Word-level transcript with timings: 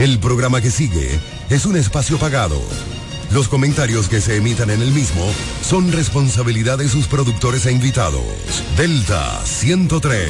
El 0.00 0.18
programa 0.18 0.62
que 0.62 0.70
sigue 0.70 1.20
es 1.50 1.66
un 1.66 1.76
espacio 1.76 2.16
pagado. 2.16 2.58
Los 3.32 3.48
comentarios 3.48 4.08
que 4.08 4.22
se 4.22 4.36
emitan 4.36 4.70
en 4.70 4.80
el 4.80 4.92
mismo 4.92 5.30
son 5.60 5.92
responsabilidad 5.92 6.78
de 6.78 6.88
sus 6.88 7.06
productores 7.06 7.66
e 7.66 7.72
invitados. 7.72 8.24
Delta 8.78 9.44
103. 9.44 10.26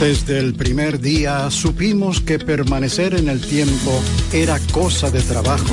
Desde 0.00 0.40
el 0.40 0.54
primer 0.54 0.98
día 0.98 1.52
supimos 1.52 2.20
que 2.20 2.40
permanecer 2.40 3.14
en 3.14 3.28
el 3.28 3.40
tiempo 3.40 4.02
era 4.32 4.58
cosa 4.72 5.08
de 5.12 5.22
trabajo. 5.22 5.72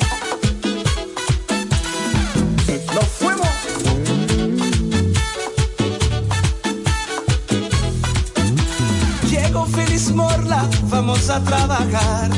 Vamos 11.21 11.29
a 11.29 11.39
trabajar. 11.41 12.29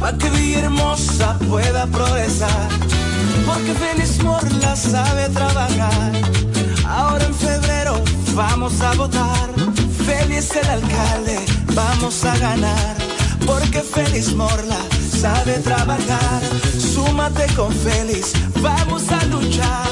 Para 0.00 0.18
que 0.18 0.28
Villahermosa 0.30 1.38
pueda 1.48 1.86
progresar. 1.86 2.68
Porque 3.46 3.72
Félix 3.74 4.22
Morla 4.22 4.74
sabe 4.74 5.28
trabajar. 5.28 6.12
Ahora 6.86 7.24
en 7.24 7.34
febrero 7.34 8.02
vamos 8.34 8.80
a 8.80 8.94
votar. 8.94 9.48
Félix 10.06 10.56
el 10.56 10.68
alcalde, 10.68 11.38
vamos 11.74 12.24
a 12.24 12.36
ganar. 12.38 12.96
Porque 13.46 13.80
Félix 13.80 14.34
Morla 14.34 14.78
sabe 15.20 15.58
trabajar. 15.60 16.40
Súmate 16.78 17.46
con 17.54 17.72
Félix, 17.72 18.32
vamos 18.60 19.04
a 19.10 19.24
luchar. 19.26 19.88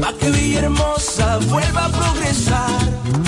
Pa' 0.00 0.12
que 0.14 0.30
Villahermosa 0.30 1.38
vuelva 1.50 1.86
a 1.86 1.88
progresar. 1.88 3.27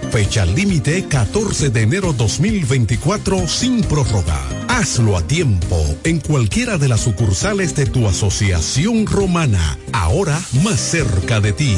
Fecha 0.11 0.45
límite 0.45 1.05
14 1.07 1.69
de 1.69 1.83
enero 1.83 2.11
2024 2.11 3.47
sin 3.47 3.81
prórroga. 3.81 4.41
Hazlo 4.67 5.15
a 5.15 5.21
tiempo 5.21 5.77
en 6.03 6.19
cualquiera 6.19 6.77
de 6.77 6.89
las 6.89 6.99
sucursales 7.01 7.75
de 7.75 7.85
tu 7.85 8.05
asociación 8.07 9.07
romana, 9.07 9.77
ahora 9.93 10.37
más 10.63 10.81
cerca 10.81 11.39
de 11.39 11.53
ti. 11.53 11.77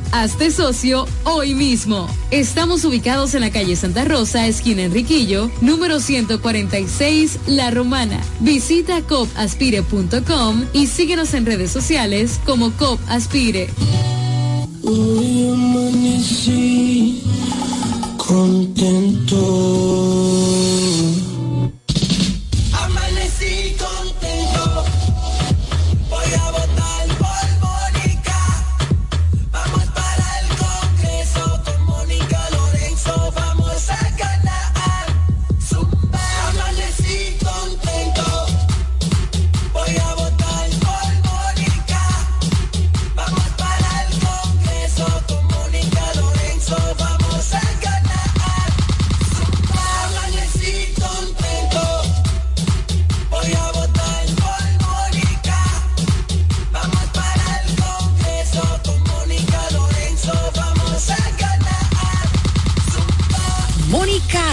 Hazte 0.11 0.51
socio 0.51 1.07
hoy 1.23 1.53
mismo. 1.55 2.07
Estamos 2.31 2.83
ubicados 2.83 3.33
en 3.33 3.41
la 3.41 3.51
calle 3.51 3.75
Santa 3.77 4.03
Rosa, 4.03 4.45
esquina 4.45 4.83
Enriquillo, 4.83 5.49
número 5.61 5.99
146, 6.01 7.39
La 7.47 7.71
Romana. 7.71 8.21
Visita 8.41 9.01
copaspire.com 9.03 10.65
y 10.73 10.87
síguenos 10.87 11.33
en 11.33 11.45
redes 11.45 11.71
sociales 11.71 12.39
como 12.45 12.71
COP 12.71 12.99
Aspire. 13.07 13.69
Hoy 14.83 15.49
amanecí 15.53 17.23
contento. 18.17 19.37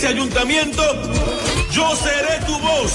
ese 0.00 0.08
ayuntamiento, 0.08 0.82
yo 1.70 1.94
seré 1.94 2.40
tu 2.46 2.58
voz. 2.58 2.92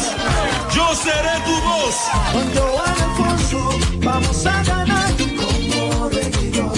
Yo 0.73 0.95
seré 0.95 1.39
tu 1.45 1.51
voz. 1.61 1.95
Con 2.33 2.51
Joan 2.55 2.95
Alfonso 2.99 3.69
vamos 3.99 4.45
a 4.47 4.63
ganar. 4.63 5.13
Como 5.37 6.09
regidor. 6.09 6.73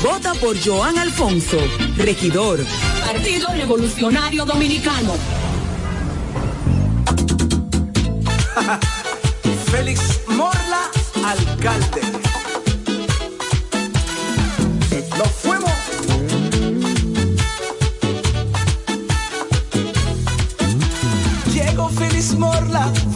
Vota 0.00 0.34
por 0.34 0.56
Joan 0.64 0.96
Alfonso, 0.96 1.58
regidor. 1.96 2.64
Partido 3.04 3.48
Revolucionario 3.48 4.44
Dominicano. 4.44 5.14
Félix 9.72 10.20
Morla, 10.28 10.88
alcalde. 11.24 12.00
Nos 15.18 15.28
fuimos. 15.42 15.61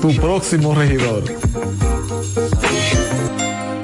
tu 0.00 0.14
próximo 0.20 0.74
regidor. 0.74 1.24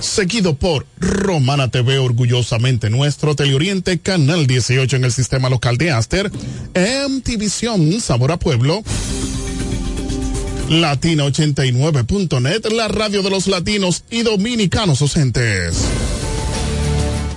seguido 0.00 0.56
por 0.56 0.86
Romana 0.98 1.70
TV, 1.70 1.98
orgullosamente 1.98 2.90
nuestro 2.90 3.34
Teleoriente, 3.34 3.98
Canal 3.98 4.46
18 4.46 4.96
en 4.96 5.04
el 5.04 5.12
sistema 5.12 5.48
local 5.48 5.78
de 5.78 5.90
Aster, 5.90 6.30
MTVision, 6.74 8.00
Sabor 8.00 8.32
a 8.32 8.38
Pueblo, 8.38 8.82
Latina89.net, 10.68 12.66
la 12.72 12.88
radio 12.88 13.22
de 13.22 13.30
los 13.30 13.46
latinos 13.46 14.04
y 14.10 14.22
dominicanos 14.22 14.98
docentes. 14.98 15.84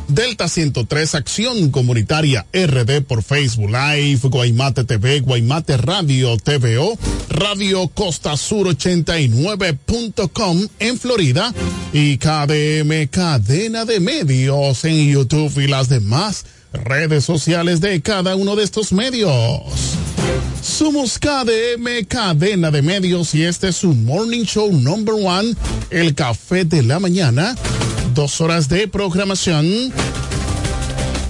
Delta 0.10 0.50
103 0.50 1.16
Acción 1.16 1.70
Comunitaria 1.70 2.46
RD 2.52 3.04
por 3.04 3.24
Facebook 3.24 3.70
Live, 3.70 4.20
Guaymate 4.24 4.84
TV, 4.84 5.22
Guaymate 5.22 5.78
Radio 5.78 6.36
TVO, 6.38 6.98
Radio 7.30 7.88
Costa 7.90 8.36
Sur 8.36 8.68
89.com 8.68 10.68
en 10.80 10.98
Florida 10.98 11.54
y 11.94 12.18
KDM 12.18 13.08
Cadena 13.12 13.86
de 13.86 14.00
Medios 14.00 14.84
en 14.84 15.12
YouTube 15.12 15.60
y 15.60 15.68
las 15.68 15.90
demás 15.90 16.46
redes 16.74 17.24
sociales 17.24 17.80
de 17.80 18.02
cada 18.02 18.36
uno 18.36 18.56
de 18.56 18.64
estos 18.64 18.92
medios. 18.92 19.62
Somos 20.62 21.20
KDM 21.20 22.06
Cadena 22.08 22.72
de 22.72 22.82
Medios 22.82 23.36
y 23.36 23.44
este 23.44 23.70
es 23.70 23.84
un 23.84 24.06
Morning 24.06 24.44
Show 24.44 24.74
Number 24.74 25.16
One, 25.16 25.54
el 25.92 26.16
café 26.16 26.66
de 26.66 26.84
la 26.84 27.00
mañana 27.00 27.56
dos 28.20 28.42
horas 28.42 28.68
de 28.68 28.86
programación 28.90 29.94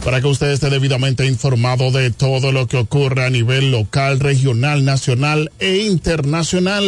para 0.03 0.21
que 0.21 0.25
usted 0.25 0.49
esté 0.49 0.71
debidamente 0.71 1.27
informado 1.27 1.91
de 1.91 2.09
todo 2.09 2.51
lo 2.51 2.65
que 2.65 2.77
ocurre 2.77 3.27
a 3.27 3.29
nivel 3.29 3.69
local, 3.69 4.19
regional, 4.19 4.83
nacional 4.83 5.51
e 5.59 5.83
internacional. 5.83 6.83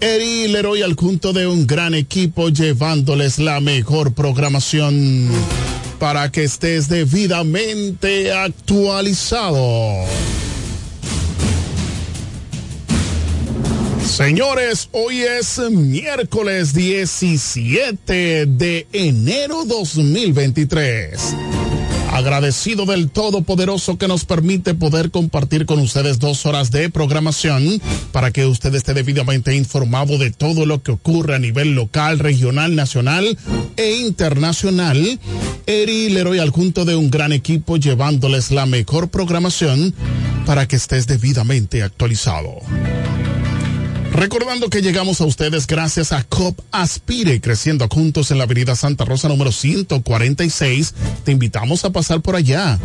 Eri 0.00 0.46
Leroy 0.46 0.82
al 0.82 0.94
junto 0.94 1.32
de 1.32 1.48
un 1.48 1.66
gran 1.66 1.94
equipo 1.94 2.50
llevándoles 2.50 3.40
la 3.40 3.58
mejor 3.58 4.14
programación 4.14 5.28
para 5.98 6.30
que 6.30 6.44
estés 6.44 6.88
debidamente 6.88 8.32
actualizado. 8.32 10.06
Señores, 14.08 14.88
hoy 14.92 15.20
es 15.20 15.60
miércoles 15.70 16.72
17 16.72 18.46
de 18.46 18.86
enero 18.92 19.64
2023. 19.66 21.36
Agradecido 22.10 22.86
del 22.86 23.10
Todopoderoso 23.10 23.98
que 23.98 24.08
nos 24.08 24.24
permite 24.24 24.74
poder 24.74 25.10
compartir 25.10 25.66
con 25.66 25.78
ustedes 25.78 26.18
dos 26.18 26.46
horas 26.46 26.70
de 26.70 26.90
programación 26.90 27.80
para 28.10 28.32
que 28.32 28.46
usted 28.46 28.74
esté 28.74 28.94
debidamente 28.94 29.54
informado 29.54 30.16
de 30.16 30.30
todo 30.32 30.64
lo 30.66 30.82
que 30.82 30.90
ocurre 30.90 31.36
a 31.36 31.38
nivel 31.38 31.74
local, 31.74 32.18
regional, 32.18 32.74
nacional 32.74 33.38
e 33.76 33.92
internacional. 33.98 35.20
Eri 35.66 36.08
Leroy 36.08 36.38
al 36.38 36.50
junto 36.50 36.84
de 36.84 36.96
un 36.96 37.10
gran 37.10 37.32
equipo 37.32 37.76
llevándoles 37.76 38.50
la 38.50 38.66
mejor 38.66 39.10
programación 39.10 39.94
para 40.46 40.66
que 40.66 40.76
estés 40.76 41.06
debidamente 41.06 41.82
actualizado. 41.82 42.56
Recordando 44.18 44.68
que 44.68 44.82
llegamos 44.82 45.20
a 45.20 45.26
ustedes 45.26 45.68
gracias 45.68 46.10
a 46.10 46.24
COP 46.24 46.58
Aspire, 46.72 47.40
creciendo 47.40 47.86
juntos 47.88 48.32
en 48.32 48.38
la 48.38 48.44
avenida 48.44 48.74
Santa 48.74 49.04
Rosa 49.04 49.28
número 49.28 49.52
146. 49.52 50.92
Te 51.22 51.30
invitamos 51.30 51.84
a 51.84 51.90
pasar 51.90 52.20
por 52.20 52.34
allá. 52.34 52.80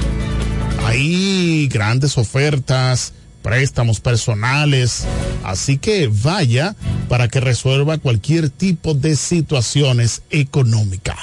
Hay 0.85 1.67
grandes 1.69 2.19
ofertas, 2.19 3.13
préstamos 3.41 3.99
personales. 3.99 5.05
Así 5.43 5.79
que 5.79 6.07
vaya 6.07 6.75
para 7.09 7.27
que 7.27 7.39
resuelva 7.39 7.97
cualquier 7.97 8.51
tipo 8.51 8.93
de 8.93 9.15
situaciones 9.15 10.21
económicas. 10.29 11.17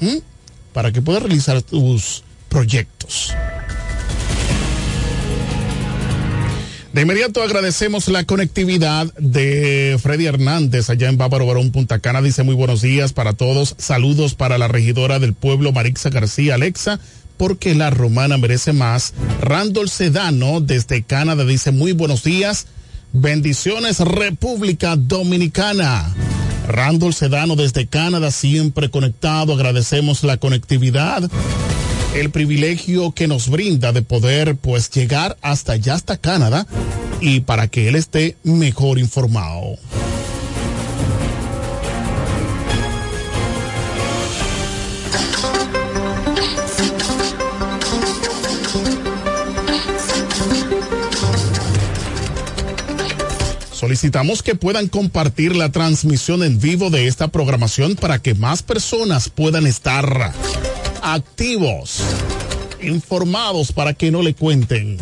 ¿Mm? 0.00 0.18
Para 0.72 0.92
que 0.92 1.02
pueda 1.02 1.18
realizar 1.18 1.60
tus 1.60 2.22
proyectos. 2.48 3.34
De 6.92 7.00
inmediato 7.00 7.42
agradecemos 7.42 8.08
la 8.08 8.24
conectividad 8.24 9.06
de 9.14 9.98
Freddy 10.02 10.26
Hernández 10.26 10.90
allá 10.90 11.08
en 11.08 11.16
Bávaro 11.16 11.46
Barón 11.46 11.70
Punta 11.70 12.00
Cana. 12.00 12.20
Dice 12.20 12.42
muy 12.42 12.54
buenos 12.54 12.82
días 12.82 13.14
para 13.14 13.32
todos. 13.32 13.74
Saludos 13.78 14.34
para 14.34 14.58
la 14.58 14.68
regidora 14.68 15.18
del 15.18 15.32
pueblo 15.32 15.72
Marixa 15.72 16.10
García 16.10 16.56
Alexa 16.56 17.00
porque 17.38 17.74
la 17.74 17.88
romana 17.88 18.36
merece 18.36 18.74
más. 18.74 19.14
Randall 19.40 19.88
Sedano 19.88 20.60
desde 20.60 21.02
Canadá 21.02 21.46
dice 21.46 21.72
muy 21.72 21.92
buenos 21.92 22.24
días. 22.24 22.66
Bendiciones 23.14 23.98
República 24.00 24.94
Dominicana. 24.96 26.14
Randall 26.68 27.14
Sedano 27.14 27.56
desde 27.56 27.86
Canadá 27.86 28.30
siempre 28.30 28.90
conectado. 28.90 29.54
Agradecemos 29.54 30.24
la 30.24 30.36
conectividad 30.36 31.30
el 32.14 32.30
privilegio 32.30 33.12
que 33.12 33.26
nos 33.26 33.48
brinda 33.48 33.92
de 33.92 34.02
poder 34.02 34.56
pues 34.56 34.90
llegar 34.90 35.36
hasta 35.40 35.72
allá, 35.72 35.94
hasta 35.94 36.16
Canadá, 36.16 36.66
y 37.20 37.40
para 37.40 37.68
que 37.68 37.88
él 37.88 37.96
esté 37.96 38.36
mejor 38.42 38.98
informado. 38.98 39.78
Solicitamos 53.72 54.44
que 54.44 54.54
puedan 54.54 54.86
compartir 54.86 55.56
la 55.56 55.72
transmisión 55.72 56.44
en 56.44 56.60
vivo 56.60 56.88
de 56.88 57.08
esta 57.08 57.28
programación 57.28 57.96
para 57.96 58.20
que 58.20 58.34
más 58.34 58.62
personas 58.62 59.28
puedan 59.28 59.66
estar 59.66 60.32
activos, 61.02 62.00
informados 62.80 63.72
para 63.72 63.92
que 63.92 64.10
no 64.10 64.22
le 64.22 64.34
cuenten. 64.34 64.98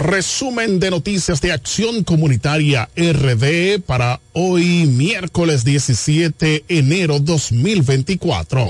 Resumen 0.00 0.78
de 0.78 0.90
noticias 0.90 1.40
de 1.40 1.52
Acción 1.52 2.04
Comunitaria 2.04 2.88
RD 2.96 3.80
para 3.80 4.20
hoy 4.32 4.86
miércoles 4.86 5.64
17 5.64 6.64
enero 6.68 7.18
2024. 7.18 8.68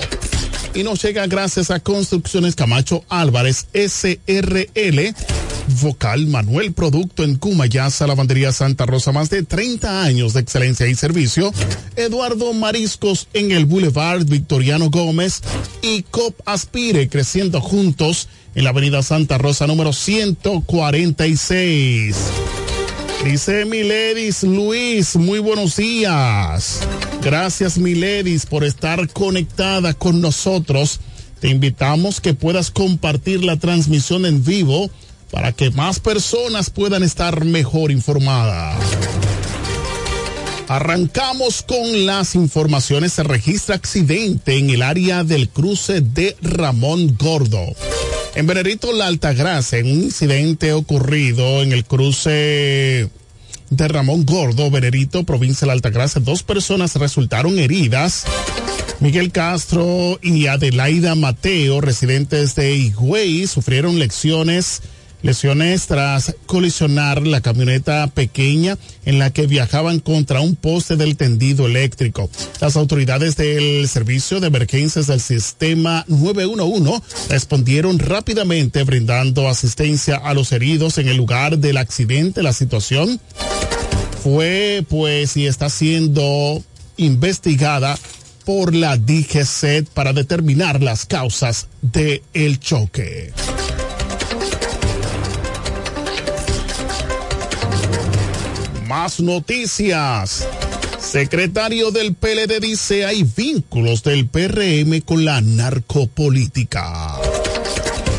Y 0.75 0.83
nos 0.83 1.03
llega 1.03 1.27
gracias 1.27 1.71
a 1.71 1.81
Construcciones 1.81 2.55
Camacho 2.55 3.05
Álvarez 3.09 3.67
SRL 3.73 5.15
Vocal 5.81 6.27
Manuel 6.27 6.73
Producto 6.73 7.25
en 7.25 7.37
Cumayasa, 7.37 8.07
Lavandería 8.07 8.53
Santa 8.53 8.87
Rosa, 8.87 9.13
más 9.13 9.29
de 9.31 9.43
30 9.43 10.03
años 10.03 10.33
de 10.33 10.41
excelencia 10.41 10.87
y 10.87 10.95
servicio. 10.95 11.53
Eduardo 11.97 12.53
Mariscos 12.53 13.27
en 13.33 13.51
el 13.53 13.65
Boulevard 13.67 14.25
Victoriano 14.25 14.91
Gómez 14.91 15.43
y 15.83 16.03
COP 16.03 16.41
Aspire 16.47 17.09
creciendo 17.09 17.61
juntos 17.61 18.29
en 18.55 18.63
la 18.65 18.71
Avenida 18.71 19.03
Santa 19.03 19.39
Rosa 19.39 19.67
número 19.67 19.93
146. 19.93 22.17
Dice 23.25 23.65
Miledis 23.65 24.45
Luis, 24.45 25.17
muy 25.17 25.41
buenos 25.41 25.77
días. 25.77 26.81
Gracias 27.23 27.77
Miledis 27.77 28.47
por 28.47 28.63
estar 28.63 29.09
conectada 29.11 29.95
con 29.95 30.21
nosotros. 30.21 31.01
Te 31.41 31.49
invitamos 31.49 32.21
que 32.21 32.35
puedas 32.35 32.71
compartir 32.71 33.43
la 33.45 33.57
transmisión 33.57 34.27
en 34.27 34.45
vivo 34.45 34.91
para 35.31 35.53
que 35.53 35.71
más 35.71 36.01
personas 36.01 36.71
puedan 36.71 37.03
estar 37.03 37.45
mejor 37.45 37.91
informadas. 37.91 38.77
Arrancamos 40.69 41.63
con 41.63 42.07
las 42.07 42.35
informaciones. 42.35 43.13
Se 43.13 43.23
registra 43.23 43.77
accidente 43.77 44.59
en 44.59 44.71
el 44.71 44.83
área 44.83 45.23
del 45.23 45.49
cruce 45.49 46.01
de 46.01 46.37
Ramón 46.43 47.17
Gordo. 47.17 47.65
En 48.35 48.47
Benedito 48.47 48.93
La 48.93 49.07
Altagracia, 49.07 49.79
en 49.79 49.87
un 49.87 50.03
incidente 50.03 50.73
ocurrido 50.73 51.63
en 51.63 51.73
el 51.73 51.85
cruce 51.85 53.09
de 53.71 53.89
Ramón 53.89 54.27
Gordo, 54.27 54.71
Benedito, 54.71 55.25
provincia 55.25 55.61
de 55.61 55.67
La 55.69 55.73
Altagracia, 55.75 56.21
dos 56.21 56.43
personas 56.43 56.97
resultaron 56.97 57.59
heridas. 57.59 58.25
Miguel 59.01 59.31
Castro 59.31 60.19
y 60.23 60.49
Adelaida 60.49 61.15
Mateo, 61.15 61.81
residentes 61.81 62.55
de 62.57 62.75
Higüey, 62.75 63.47
sufrieron 63.47 63.99
lecciones 63.99 64.83
lesiones 65.27 65.89
tras 65.89 66.37
colisionar 66.47 67.27
la 67.27 67.41
camioneta 67.41 68.07
pequeña 68.07 68.79
en 69.05 69.19
la 69.19 69.31
que 69.33 69.49
viajaban 69.49 69.99
contra 69.99 70.41
un 70.41 70.55
poste 70.55 70.97
del 70.97 71.17
tendido 71.17 71.67
eléctrico. 71.67 72.31
Las 72.61 72.77
autoridades 72.77 73.37
del 73.37 73.89
Servicio 73.89 74.39
de 74.39 74.47
Emergencias 74.47 75.09
del 75.09 75.21
Sistema 75.21 76.05
911 76.07 77.03
respondieron 77.29 77.99
rápidamente 77.99 78.85
brindando 78.85 79.49
asistencia 79.49 80.17
a 80.17 80.33
los 80.33 80.53
heridos 80.53 80.97
en 80.99 81.09
el 81.09 81.17
lugar 81.17 81.59
del 81.59 81.79
accidente. 81.79 82.45
La 82.45 82.53
situación 82.53 83.21
fue 84.23 84.85
pues 84.89 85.37
y 85.37 85.47
está 85.47 85.69
siendo 85.71 86.63
investigada 86.97 87.99
por 88.45 88.77
la 88.77 88.97
DGC 88.97 89.89
para 89.93 90.13
determinar 90.13 90.81
las 90.85 91.05
causas 91.05 91.67
del 91.83 92.23
el 92.33 92.61
choque. 92.61 93.33
Noticias. 99.21 100.49
Secretario 100.99 101.93
del 101.93 102.15
PLD 102.15 102.61
dice 102.61 103.07
hay 103.07 103.23
vínculos 103.23 104.03
del 104.03 104.27
PRM 104.27 105.01
con 105.05 105.25
la 105.25 105.41
narcopolítica. 105.41 107.15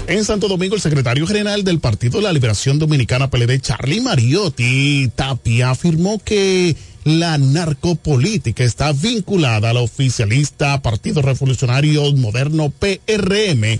En 0.07 0.23
Santo 0.23 0.47
Domingo, 0.47 0.75
el 0.75 0.81
secretario 0.81 1.27
general 1.27 1.65
del 1.65 1.81
Partido 1.81 2.19
de 2.19 2.23
la 2.23 2.31
Liberación 2.31 2.79
Dominicana 2.79 3.29
PLD, 3.29 3.59
Charlie 3.59 3.99
Mariotti 3.99 5.11
Tapia, 5.13 5.71
afirmó 5.71 6.19
que 6.23 6.77
la 7.03 7.37
narcopolítica 7.37 8.63
está 8.63 8.93
vinculada 8.93 9.71
al 9.71 9.77
oficialista 9.77 10.81
Partido 10.81 11.21
Revolucionario 11.21 12.13
Moderno 12.13 12.69
PRM 12.69 13.77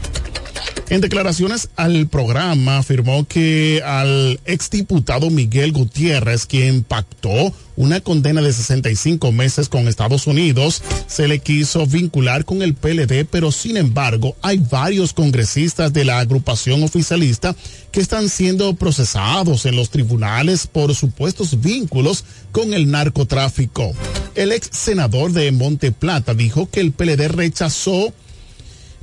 en 0.90 1.02
declaraciones 1.02 1.70
al 1.76 2.08
programa 2.08 2.78
afirmó 2.78 3.28
que 3.28 3.82
al 3.86 4.40
exdiputado 4.46 5.30
Miguel 5.30 5.74
Gutiérrez, 5.74 6.46
quien 6.46 6.84
pactó 6.84 7.54
una 7.76 8.00
condena 8.00 8.42
de 8.42 8.54
65 8.54 9.32
meses 9.34 9.68
con 9.68 9.88
Estados 9.88 10.28
Unidos, 10.28 10.82
se 11.08 11.28
le 11.28 11.40
quiso 11.40 11.86
vincular 11.86 12.46
con 12.46 12.62
el 12.62 12.74
PLD, 12.74 13.26
pero 13.30 13.52
sin 13.52 13.76
embargo 13.76 14.36
hay 14.42 14.60
varios 14.60 15.12
congresistas 15.12 15.92
de 15.92 16.06
la 16.06 16.20
agrupación 16.20 16.82
oficialista 16.84 17.54
que 17.92 18.00
están 18.00 18.30
siendo 18.30 18.74
procesados 18.76 19.66
en 19.66 19.76
los 19.76 19.90
tribunales 19.90 20.68
por 20.68 20.96
supuestos 20.96 21.60
vínculos 21.60 22.24
con 22.52 22.74
el 22.74 22.90
narcotráfico. 22.90 23.92
El 24.36 24.54
ex 24.54 24.70
senador 24.72 25.34
de 25.34 25.52
Monte 25.52 25.92
Plata 25.92 26.34
dijo 26.34 26.70
que 26.70 26.80
el 26.80 26.94
PLD 26.94 27.28
rechazó 27.28 28.14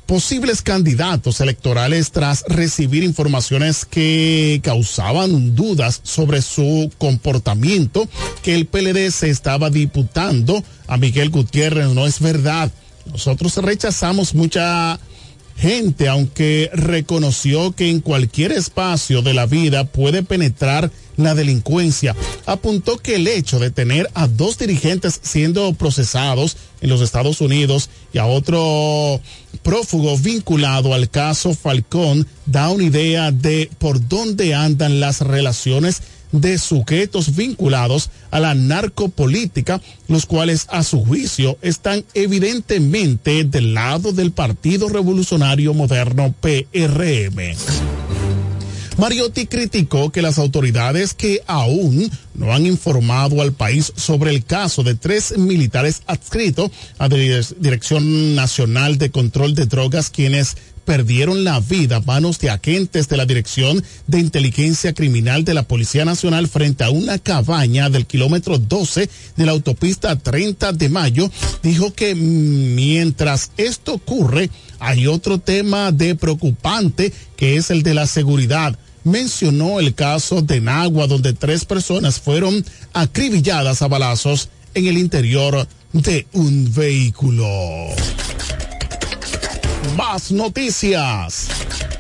posibles 0.06 0.62
candidatos 0.62 1.40
electorales 1.40 2.10
tras 2.10 2.44
recibir 2.48 3.02
informaciones 3.02 3.84
que 3.84 4.60
causaban 4.62 5.54
dudas 5.54 6.00
sobre 6.02 6.42
su 6.42 6.90
comportamiento, 6.98 8.08
que 8.42 8.54
el 8.54 8.66
PLD 8.66 9.10
se 9.10 9.30
estaba 9.30 9.70
diputando 9.70 10.62
a 10.86 10.96
Miguel 10.96 11.30
Gutiérrez. 11.30 11.88
No 11.88 12.06
es 12.06 12.20
verdad. 12.20 12.70
Nosotros 13.06 13.56
rechazamos 13.56 14.34
mucha 14.34 14.98
gente, 15.56 16.08
aunque 16.08 16.70
reconoció 16.72 17.72
que 17.72 17.90
en 17.90 18.00
cualquier 18.00 18.52
espacio 18.52 19.22
de 19.22 19.34
la 19.34 19.46
vida 19.46 19.84
puede 19.84 20.22
penetrar 20.22 20.90
la 21.16 21.34
delincuencia. 21.34 22.14
Apuntó 22.46 22.98
que 22.98 23.16
el 23.16 23.28
hecho 23.28 23.58
de 23.58 23.70
tener 23.70 24.10
a 24.14 24.26
dos 24.26 24.58
dirigentes 24.58 25.20
siendo 25.22 25.72
procesados 25.74 26.56
en 26.80 26.90
los 26.90 27.00
Estados 27.00 27.40
Unidos 27.40 27.88
y 28.12 28.18
a 28.18 28.26
otro 28.26 29.20
prófugo 29.62 30.18
vinculado 30.18 30.92
al 30.92 31.08
caso 31.08 31.54
Falcón 31.54 32.26
da 32.46 32.68
una 32.68 32.84
idea 32.84 33.30
de 33.30 33.70
por 33.78 34.06
dónde 34.06 34.54
andan 34.54 35.00
las 35.00 35.20
relaciones 35.20 36.02
de 36.40 36.58
sujetos 36.58 37.36
vinculados 37.36 38.10
a 38.30 38.40
la 38.40 38.54
narcopolítica, 38.54 39.80
los 40.08 40.26
cuales 40.26 40.66
a 40.70 40.82
su 40.82 41.04
juicio 41.04 41.58
están 41.62 42.04
evidentemente 42.14 43.44
del 43.44 43.74
lado 43.74 44.12
del 44.12 44.32
Partido 44.32 44.88
Revolucionario 44.88 45.74
Moderno 45.74 46.34
PRM. 46.40 47.54
Mariotti 48.96 49.46
criticó 49.46 50.10
que 50.10 50.22
las 50.22 50.38
autoridades 50.38 51.14
que 51.14 51.42
aún 51.46 52.10
no 52.34 52.52
han 52.52 52.66
informado 52.66 53.42
al 53.42 53.52
país 53.52 53.92
sobre 53.96 54.30
el 54.30 54.44
caso 54.44 54.84
de 54.84 54.94
tres 54.94 55.36
militares 55.36 56.02
adscritos 56.06 56.70
a 56.98 57.08
la 57.08 57.16
Dirección 57.16 58.34
Nacional 58.36 58.98
de 58.98 59.10
Control 59.10 59.54
de 59.54 59.66
Drogas 59.66 60.10
quienes 60.10 60.56
perdieron 60.84 61.44
la 61.44 61.60
vida 61.60 61.96
a 61.96 62.00
manos 62.00 62.38
de 62.38 62.50
agentes 62.50 63.08
de 63.08 63.16
la 63.16 63.26
Dirección 63.26 63.82
de 64.06 64.20
Inteligencia 64.20 64.92
Criminal 64.92 65.44
de 65.44 65.54
la 65.54 65.62
Policía 65.62 66.04
Nacional 66.04 66.48
frente 66.48 66.84
a 66.84 66.90
una 66.90 67.18
cabaña 67.18 67.90
del 67.90 68.06
kilómetro 68.06 68.58
12 68.58 69.08
de 69.36 69.46
la 69.46 69.52
autopista 69.52 70.16
30 70.16 70.72
de 70.72 70.88
mayo, 70.88 71.30
dijo 71.62 71.92
que 71.92 72.14
mientras 72.14 73.50
esto 73.56 73.94
ocurre, 73.94 74.50
hay 74.78 75.06
otro 75.06 75.38
tema 75.38 75.92
de 75.92 76.14
preocupante 76.14 77.12
que 77.36 77.56
es 77.56 77.70
el 77.70 77.82
de 77.82 77.94
la 77.94 78.06
seguridad. 78.06 78.78
Mencionó 79.04 79.80
el 79.80 79.94
caso 79.94 80.40
de 80.40 80.60
Nagua, 80.60 81.06
donde 81.06 81.34
tres 81.34 81.64
personas 81.64 82.20
fueron 82.20 82.64
acribilladas 82.92 83.82
a 83.82 83.88
balazos 83.88 84.48
en 84.74 84.86
el 84.86 84.98
interior 84.98 85.66
de 85.92 86.26
un 86.32 86.72
vehículo. 86.74 87.46
Más 89.96 90.32
noticias. 90.32 91.48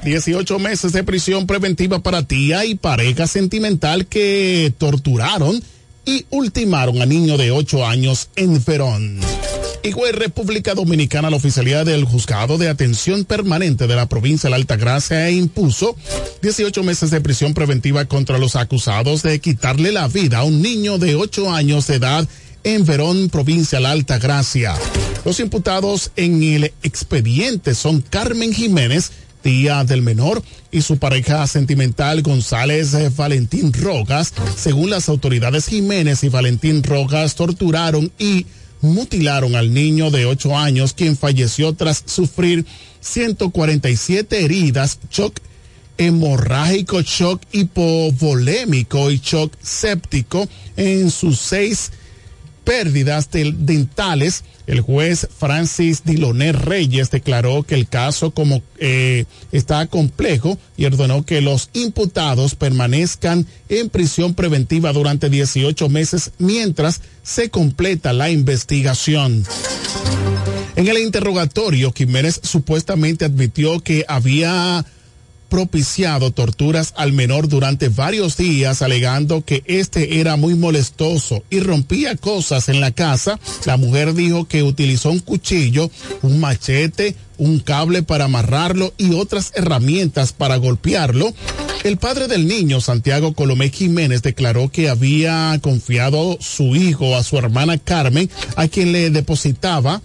18 0.04 0.58
meses 0.58 0.92
de 0.92 1.04
prisión 1.04 1.46
preventiva 1.46 2.00
para 2.00 2.22
tía 2.22 2.64
y 2.64 2.74
pareja 2.74 3.26
sentimental 3.26 4.06
que 4.06 4.72
torturaron 4.78 5.62
y 6.04 6.26
ultimaron 6.30 7.00
a 7.00 7.06
niño 7.06 7.36
de 7.36 7.50
8 7.50 7.86
años 7.86 8.28
en 8.36 8.62
Verón. 8.64 9.20
Igual 9.82 10.14
República 10.14 10.74
Dominicana, 10.74 11.28
la 11.28 11.36
oficialidad 11.36 11.84
del 11.84 12.04
Juzgado 12.04 12.56
de 12.56 12.70
Atención 12.70 13.24
Permanente 13.24 13.86
de 13.86 13.94
la 13.94 14.08
provincia 14.08 14.48
de 14.48 14.52
la 14.52 14.56
Altagracia 14.56 15.30
impuso 15.30 15.94
18 16.40 16.82
meses 16.82 17.10
de 17.10 17.20
prisión 17.20 17.52
preventiva 17.52 18.06
contra 18.06 18.38
los 18.38 18.56
acusados 18.56 19.22
de 19.22 19.38
quitarle 19.40 19.92
la 19.92 20.08
vida 20.08 20.38
a 20.38 20.44
un 20.44 20.62
niño 20.62 20.96
de 20.98 21.16
8 21.16 21.52
años 21.52 21.86
de 21.86 21.96
edad 21.96 22.26
en 22.64 22.86
Verón, 22.86 23.28
provincia 23.28 23.78
de 23.78 23.82
la 23.82 23.90
Altagracia. 23.90 24.74
Los 25.24 25.40
imputados 25.40 26.10
en 26.16 26.42
el 26.42 26.72
expediente 26.82 27.74
son 27.74 28.02
Carmen 28.02 28.52
Jiménez, 28.52 29.10
tía 29.42 29.84
del 29.84 30.02
menor, 30.02 30.42
y 30.70 30.82
su 30.82 30.98
pareja 30.98 31.46
sentimental 31.46 32.22
González 32.22 32.92
Valentín 33.16 33.72
Rojas. 33.72 34.34
Según 34.56 34.90
las 34.90 35.08
autoridades, 35.08 35.66
Jiménez 35.66 36.24
y 36.24 36.28
Valentín 36.28 36.82
Rojas 36.82 37.34
torturaron 37.34 38.12
y 38.18 38.46
mutilaron 38.82 39.54
al 39.54 39.72
niño 39.72 40.10
de 40.10 40.26
8 40.26 40.58
años, 40.58 40.92
quien 40.92 41.16
falleció 41.16 41.72
tras 41.72 42.02
sufrir 42.06 42.66
147 43.00 44.44
heridas, 44.44 44.98
shock 45.10 45.40
hemorrágico, 45.96 47.00
shock 47.02 47.40
hipovolémico 47.52 49.10
y 49.10 49.18
shock 49.18 49.52
séptico 49.62 50.48
en 50.76 51.10
sus 51.10 51.38
seis 51.38 51.92
pérdidas 52.64 53.28
dentales. 53.30 54.44
El 54.66 54.80
juez 54.80 55.28
Francis 55.38 56.04
Diloné 56.04 56.52
Reyes 56.52 57.10
declaró 57.10 57.64
que 57.64 57.74
el 57.74 57.86
caso 57.86 58.30
como 58.30 58.62
eh, 58.78 59.26
está 59.52 59.86
complejo 59.86 60.58
y 60.76 60.86
ordenó 60.86 61.24
que 61.24 61.42
los 61.42 61.68
imputados 61.74 62.54
permanezcan 62.54 63.46
en 63.68 63.90
prisión 63.90 64.34
preventiva 64.34 64.92
durante 64.92 65.28
18 65.28 65.88
meses 65.90 66.32
mientras 66.38 67.02
se 67.22 67.50
completa 67.50 68.12
la 68.12 68.30
investigación. 68.30 69.44
En 70.76 70.88
el 70.88 70.98
interrogatorio, 70.98 71.92
Jiménez 71.92 72.40
supuestamente 72.42 73.24
admitió 73.24 73.80
que 73.80 74.04
había 74.08 74.84
propiciado 75.54 76.32
torturas 76.32 76.94
al 76.96 77.12
menor 77.12 77.48
durante 77.48 77.88
varios 77.88 78.36
días, 78.36 78.82
alegando 78.82 79.44
que 79.44 79.62
este 79.66 80.18
era 80.18 80.34
muy 80.34 80.56
molestoso 80.56 81.44
y 81.48 81.60
rompía 81.60 82.16
cosas 82.16 82.68
en 82.68 82.80
la 82.80 82.90
casa. 82.90 83.38
La 83.64 83.76
mujer 83.76 84.14
dijo 84.14 84.48
que 84.48 84.64
utilizó 84.64 85.12
un 85.12 85.20
cuchillo, 85.20 85.92
un 86.22 86.40
machete, 86.40 87.14
un 87.38 87.60
cable 87.60 88.02
para 88.02 88.24
amarrarlo 88.24 88.94
y 88.98 89.14
otras 89.14 89.52
herramientas 89.54 90.32
para 90.32 90.56
golpearlo. 90.56 91.32
El 91.84 91.98
padre 91.98 92.26
del 92.26 92.48
niño, 92.48 92.80
Santiago 92.80 93.32
Colomé 93.32 93.70
Jiménez, 93.70 94.22
declaró 94.22 94.70
que 94.72 94.88
había 94.88 95.56
confiado 95.62 96.36
su 96.40 96.74
hijo 96.74 97.14
a 97.14 97.22
su 97.22 97.38
hermana 97.38 97.78
Carmen, 97.78 98.28
a 98.56 98.66
quien 98.66 98.90
le 98.90 99.10
depositaba 99.10 100.02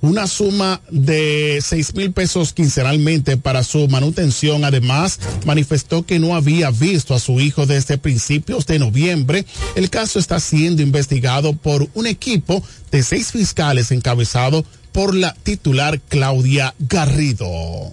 una 0.00 0.26
suma 0.26 0.80
de 0.90 1.60
seis 1.62 1.94
mil 1.94 2.12
pesos 2.12 2.52
quincenalmente 2.52 3.36
para 3.36 3.64
su 3.64 3.88
manutención. 3.88 4.64
Además, 4.64 5.18
manifestó 5.44 6.04
que 6.04 6.18
no 6.18 6.34
había 6.34 6.70
visto 6.70 7.14
a 7.14 7.20
su 7.20 7.40
hijo 7.40 7.66
desde 7.66 7.98
principios 7.98 8.66
de 8.66 8.78
noviembre. 8.78 9.44
El 9.74 9.90
caso 9.90 10.18
está 10.18 10.40
siendo 10.40 10.82
investigado 10.82 11.54
por 11.54 11.88
un 11.94 12.06
equipo 12.06 12.62
de 12.90 13.02
seis 13.02 13.32
fiscales 13.32 13.90
encabezado 13.90 14.64
por 14.92 15.14
la 15.14 15.34
titular 15.34 16.00
Claudia 16.08 16.74
Garrido. 16.78 17.92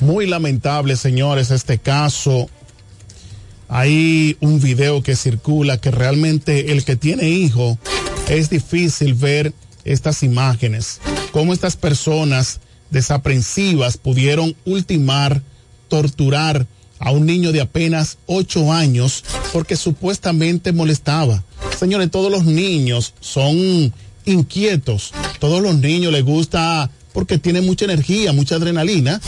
Muy 0.00 0.26
lamentable, 0.26 0.96
señores, 0.96 1.50
este 1.50 1.78
caso 1.78 2.48
hay 3.68 4.36
un 4.40 4.60
video 4.60 5.02
que 5.02 5.16
circula 5.16 5.78
que 5.78 5.90
realmente 5.90 6.72
el 6.72 6.84
que 6.84 6.96
tiene 6.96 7.28
hijo 7.28 7.78
es 8.28 8.50
difícil 8.50 9.14
ver 9.14 9.52
estas 9.84 10.22
imágenes, 10.22 11.00
cómo 11.32 11.52
estas 11.52 11.76
personas 11.76 12.60
desaprensivas 12.90 13.96
pudieron 13.96 14.56
ultimar, 14.64 15.42
torturar 15.88 16.66
a 16.98 17.10
un 17.10 17.26
niño 17.26 17.52
de 17.52 17.60
apenas 17.60 18.18
ocho 18.26 18.72
años 18.72 19.24
porque 19.52 19.76
supuestamente 19.76 20.72
molestaba. 20.72 21.44
Señores, 21.78 22.10
todos 22.10 22.30
los 22.30 22.44
niños 22.44 23.14
son 23.20 23.92
inquietos, 24.24 25.12
todos 25.38 25.62
los 25.62 25.76
niños 25.76 26.12
les 26.12 26.24
gusta 26.24 26.90
porque 27.12 27.38
tienen 27.38 27.66
mucha 27.66 27.84
energía, 27.84 28.32
mucha 28.32 28.56
adrenalina. 28.56 29.20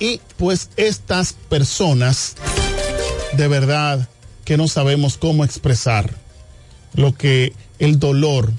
Y 0.00 0.20
pues 0.36 0.70
estas 0.76 1.32
personas 1.32 2.36
de 3.38 3.48
verdad 3.48 4.08
que 4.44 4.56
no 4.56 4.66
sabemos 4.66 5.16
cómo 5.16 5.44
expresar 5.44 6.12
lo 6.94 7.14
que 7.14 7.52
el 7.78 8.00
dolor 8.00 8.52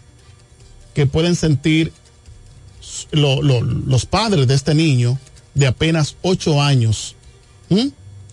que 0.94 1.06
pueden 1.06 1.36
sentir 1.36 1.92
los 3.12 4.06
padres 4.06 4.48
de 4.48 4.56
este 4.56 4.74
niño 4.74 5.20
de 5.54 5.68
apenas 5.68 6.16
ocho 6.22 6.62
años, 6.62 7.16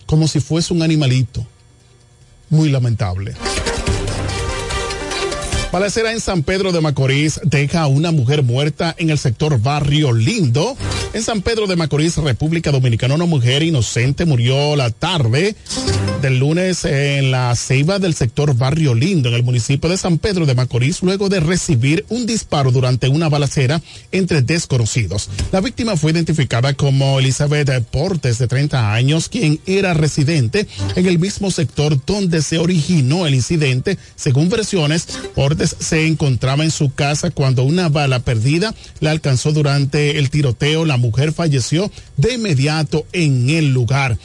como 0.05 0.27
si 0.29 0.39
fuese 0.39 0.73
un 0.73 0.81
animalito. 0.81 1.45
Muy 2.49 2.69
lamentable. 2.69 3.33
Balacera 5.69 6.13
en 6.13 6.21
San 6.21 6.43
Pedro 6.43 6.71
de 6.71 6.79
Macorís 6.79 7.41
deja 7.43 7.81
a 7.81 7.87
una 7.87 8.11
mujer 8.11 8.41
muerta 8.41 8.95
en 8.97 9.09
el 9.09 9.17
sector 9.17 9.59
Barrio 9.59 10.13
Lindo. 10.13 10.77
En 11.13 11.23
San 11.23 11.41
Pedro 11.41 11.67
de 11.67 11.75
Macorís, 11.75 12.17
República 12.17 12.71
Dominicana, 12.71 13.15
una 13.15 13.25
mujer 13.25 13.63
inocente 13.63 14.25
murió 14.25 14.75
la 14.75 14.91
tarde 14.91 15.55
del 16.21 16.39
lunes 16.39 16.83
en 16.85 17.31
la 17.31 17.55
ceiba 17.55 17.99
del 17.99 18.13
sector 18.13 18.55
Barrio 18.55 18.93
Lindo, 18.93 19.29
en 19.29 19.35
el 19.35 19.43
municipio 19.43 19.89
de 19.89 19.97
San 19.97 20.17
Pedro 20.17 20.45
de 20.45 20.55
Macorís, 20.55 21.01
luego 21.01 21.29
de 21.29 21.39
recibir 21.39 22.05
un 22.09 22.25
disparo 22.25 22.71
durante 22.71 23.07
una 23.07 23.29
balacera 23.29 23.81
entre 24.11 24.41
desconocidos. 24.41 25.29
La 25.51 25.61
víctima 25.61 25.95
fue 25.95 26.11
identificada 26.11 26.73
como 26.73 27.19
Elizabeth 27.19 27.83
Portes, 27.85 28.37
de 28.37 28.47
30 28.47 28.93
años, 28.93 29.29
quien 29.29 29.59
era 29.65 29.93
residente 29.93 30.67
en 30.95 31.05
el 31.05 31.19
mismo 31.19 31.51
sector 31.51 31.99
donde 32.05 32.41
se 32.41 32.57
originó 32.57 33.25
el 33.25 33.35
incidente. 33.35 33.97
Según 34.15 34.49
versiones, 34.49 35.07
Portes 35.35 35.75
se 35.79 36.05
encontraba 36.05 36.63
en 36.63 36.71
su 36.71 36.93
casa 36.93 37.31
cuando 37.31 37.63
una 37.63 37.89
bala 37.89 38.19
perdida 38.19 38.75
la 38.99 39.11
alcanzó 39.11 39.51
durante 39.51 40.19
el 40.19 40.29
tiroteo. 40.29 40.85
La 40.85 40.96
mujer 40.97 41.33
falleció 41.33 41.91
de 42.17 42.33
inmediato 42.33 43.05
en 43.11 43.49
el 43.49 43.73
lugar. 43.73 44.17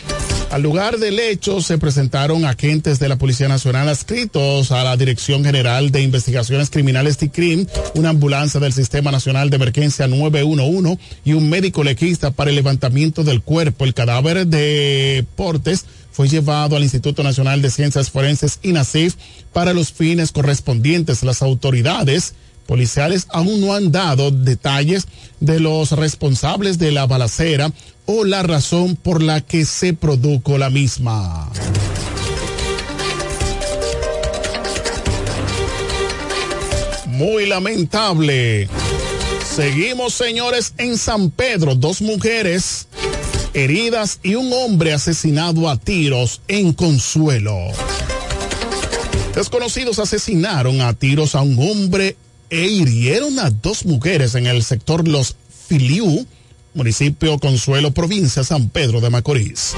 Al 0.53 0.61
lugar 0.61 0.99
del 0.99 1.19
hecho 1.19 1.63
se 1.63 1.79
presentaron 1.79 2.45
agentes 2.45 2.99
de 2.99 3.09
la 3.09 3.17
Policía 3.17 3.49
Nacional 3.49 3.89
adscritos 3.89 4.71
a 4.71 4.85
la 4.85 4.99
Dirección 4.99 5.43
General 5.43 5.91
de 5.91 6.03
Investigaciones 6.03 6.69
Criminales 6.69 7.17
TICRIM, 7.17 7.67
una 7.95 8.11
ambulancia 8.11 8.61
del 8.61 8.75
Sistema 8.75 9.11
Nacional 9.11 9.49
de 9.49 9.57
Emergencia 9.57 10.09
911 10.09 10.99
y 11.25 11.33
un 11.33 11.49
médico 11.49 11.83
legista 11.83 12.33
para 12.33 12.51
el 12.51 12.57
levantamiento 12.57 13.25
del 13.25 13.41
cuerpo. 13.41 13.87
El 13.87 13.95
cadáver 13.95 14.47
de 14.47 15.25
Portes 15.37 15.87
fue 16.11 16.29
llevado 16.29 16.77
al 16.77 16.83
Instituto 16.83 17.23
Nacional 17.23 17.63
de 17.63 17.71
Ciencias 17.71 18.11
Forenses 18.11 18.59
INACIF 18.63 19.15
para 19.55 19.73
los 19.73 19.91
fines 19.91 20.33
correspondientes. 20.33 21.23
Las 21.23 21.41
autoridades 21.41 22.35
policiales 22.63 23.27
aún 23.31 23.61
no 23.61 23.75
han 23.75 23.93
dado 23.93 24.31
detalles 24.31 25.07
de 25.41 25.61
los 25.61 25.93
responsables 25.93 26.79
de 26.79 26.93
la 26.93 27.07
balacera 27.07 27.73
o 28.07 28.25
la 28.25 28.43
razón 28.43 28.97
por 28.97 29.23
la 29.23 29.41
que 29.41 29.65
se 29.65 29.95
produjo 29.95 30.59
la 30.59 30.71
misma. 30.71 31.51
Muy 37.07 37.47
lamentable. 37.47 38.69
Seguimos, 39.55 40.15
señores, 40.15 40.73
en 40.79 40.97
San 40.97 41.31
Pedro. 41.31 41.75
Dos 41.75 42.01
mujeres 42.01 42.89
heridas 43.55 44.19
y 44.23 44.35
un 44.35 44.53
hombre 44.53 44.93
asesinado 44.93 45.69
a 45.69 45.77
tiros 45.77 46.41
en 46.49 46.73
Consuelo. 46.73 47.59
Desconocidos 49.35 49.99
asesinaron 49.99 50.81
a 50.81 50.95
tiros 50.95 51.35
a 51.35 51.43
un 51.43 51.59
hombre 51.59 52.17
e 52.53 52.67
hirieron 52.67 53.39
a 53.39 53.49
dos 53.49 53.87
mujeres 53.87 54.35
en 54.35 54.47
el 54.47 54.63
sector 54.63 55.09
Los 55.09 55.37
Filiú, 55.69 56.27
municipio 56.75 57.39
Consuelo, 57.39 57.93
provincia 57.93 58.45
San 58.45 58.69
Pedro 58.69 59.01
de 59.01 59.09
Macorís. 59.09 59.73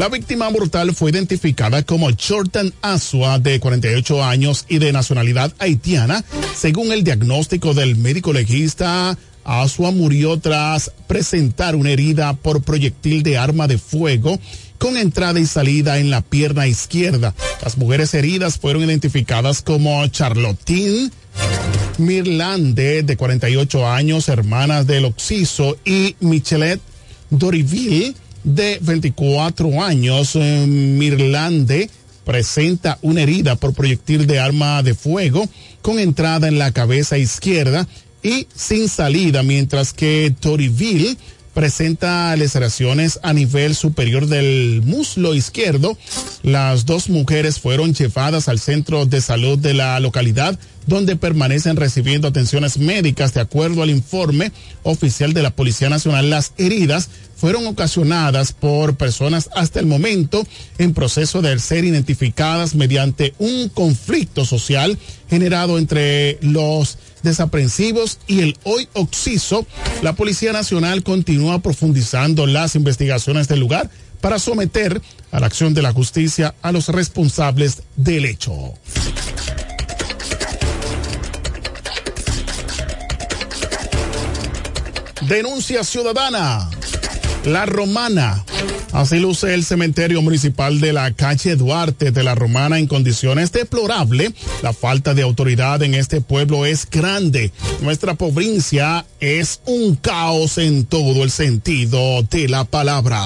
La 0.00 0.08
víctima 0.08 0.50
mortal 0.50 0.96
fue 0.96 1.12
identificada 1.12 1.84
como 1.84 2.08
Jordan 2.10 2.74
Asua, 2.82 3.38
de 3.38 3.60
48 3.60 4.24
años 4.24 4.66
y 4.68 4.78
de 4.78 4.92
nacionalidad 4.92 5.54
haitiana. 5.60 6.24
Según 6.56 6.90
el 6.90 7.04
diagnóstico 7.04 7.72
del 7.72 7.94
médico 7.94 8.32
legista, 8.32 9.16
Asua 9.44 9.92
murió 9.92 10.40
tras 10.40 10.90
presentar 11.06 11.76
una 11.76 11.90
herida 11.90 12.32
por 12.34 12.62
proyectil 12.62 13.22
de 13.22 13.38
arma 13.38 13.68
de 13.68 13.78
fuego 13.78 14.40
con 14.78 14.96
entrada 14.96 15.38
y 15.38 15.46
salida 15.46 16.00
en 16.00 16.10
la 16.10 16.22
pierna 16.22 16.66
izquierda. 16.66 17.32
Las 17.62 17.78
mujeres 17.78 18.12
heridas 18.14 18.58
fueron 18.58 18.82
identificadas 18.82 19.62
como 19.62 20.04
Charlottine 20.08 21.12
Mirlande, 21.98 23.02
de 23.02 23.16
48 23.16 23.88
años, 23.88 24.28
hermanas 24.28 24.86
del 24.86 25.04
Oxiso, 25.04 25.76
y 25.84 26.16
Michelet 26.20 26.80
Doriville, 27.30 28.14
de 28.44 28.78
24 28.80 29.82
años. 29.82 30.32
Eh, 30.34 30.66
Mirlande 30.66 31.90
presenta 32.24 32.98
una 33.02 33.22
herida 33.22 33.56
por 33.56 33.74
proyectil 33.74 34.26
de 34.26 34.38
arma 34.38 34.82
de 34.82 34.94
fuego 34.94 35.48
con 35.80 35.98
entrada 35.98 36.48
en 36.48 36.58
la 36.58 36.72
cabeza 36.72 37.18
izquierda 37.18 37.86
y 38.22 38.46
sin 38.54 38.88
salida, 38.88 39.42
mientras 39.42 39.92
que 39.92 40.32
Toriville 40.38 41.16
presenta 41.54 42.34
laceraciones 42.36 43.20
a 43.22 43.32
nivel 43.32 43.74
superior 43.74 44.26
del 44.26 44.82
muslo 44.84 45.34
izquierdo. 45.34 45.98
Las 46.42 46.86
dos 46.86 47.08
mujeres 47.08 47.60
fueron 47.60 47.94
llevadas 47.94 48.48
al 48.48 48.58
centro 48.58 49.06
de 49.06 49.20
salud 49.20 49.58
de 49.58 49.74
la 49.74 50.00
localidad 50.00 50.58
donde 50.86 51.16
permanecen 51.16 51.76
recibiendo 51.76 52.28
atenciones 52.28 52.78
médicas 52.78 53.34
de 53.34 53.40
acuerdo 53.40 53.82
al 53.82 53.90
informe 53.90 54.52
oficial 54.82 55.32
de 55.32 55.42
la 55.42 55.50
Policía 55.50 55.88
Nacional. 55.88 56.30
Las 56.30 56.52
heridas 56.58 57.08
fueron 57.36 57.66
ocasionadas 57.66 58.52
por 58.52 58.96
personas 58.96 59.50
hasta 59.54 59.80
el 59.80 59.86
momento 59.86 60.46
en 60.78 60.94
proceso 60.94 61.42
de 61.42 61.58
ser 61.58 61.84
identificadas 61.84 62.74
mediante 62.74 63.34
un 63.38 63.68
conflicto 63.68 64.44
social 64.44 64.98
generado 65.28 65.78
entre 65.78 66.38
los 66.40 66.98
desaprensivos 67.22 68.18
y 68.26 68.40
el 68.40 68.56
hoy 68.64 68.88
Oxiso. 68.92 69.66
La 70.02 70.14
Policía 70.14 70.52
Nacional 70.52 71.02
continúa 71.02 71.60
profundizando 71.60 72.46
las 72.46 72.76
investigaciones 72.76 73.48
del 73.48 73.60
lugar 73.60 73.90
para 74.20 74.38
someter 74.38 75.02
a 75.32 75.40
la 75.40 75.46
acción 75.46 75.74
de 75.74 75.82
la 75.82 75.92
justicia 75.92 76.54
a 76.62 76.70
los 76.72 76.88
responsables 76.88 77.82
del 77.96 78.24
hecho. 78.24 78.74
Denuncia 85.28 85.84
ciudadana. 85.84 86.68
La 87.44 87.66
Romana. 87.66 88.44
Así 88.92 89.18
luce 89.18 89.54
el 89.54 89.64
cementerio 89.64 90.20
municipal 90.20 90.80
de 90.80 90.92
la 90.92 91.12
calle 91.12 91.56
Duarte 91.56 92.10
de 92.10 92.22
la 92.22 92.34
Romana 92.34 92.78
en 92.78 92.86
condiciones 92.86 93.52
deplorables. 93.52 94.32
La 94.62 94.72
falta 94.72 95.14
de 95.14 95.22
autoridad 95.22 95.82
en 95.82 95.94
este 95.94 96.20
pueblo 96.20 96.66
es 96.66 96.88
grande. 96.90 97.52
Nuestra 97.80 98.14
provincia 98.14 99.06
es 99.20 99.60
un 99.64 99.96
caos 99.96 100.58
en 100.58 100.84
todo 100.84 101.22
el 101.22 101.30
sentido 101.30 102.22
de 102.24 102.48
la 102.48 102.64
palabra. 102.64 103.22